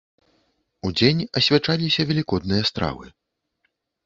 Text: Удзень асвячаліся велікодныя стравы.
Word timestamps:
Удзень 0.87 1.21
асвячаліся 1.41 2.01
велікодныя 2.13 2.63
стравы. 2.71 3.05